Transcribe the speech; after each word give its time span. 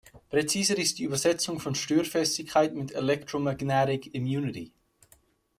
Präziser 0.31 0.79
ist 0.79 0.97
die 0.97 1.03
Übersetzung 1.03 1.59
von 1.59 1.75
Störfestigkeit 1.75 2.73
mit 2.73 2.91
"electromagnetic 2.93 4.15
immunity". 4.15 4.73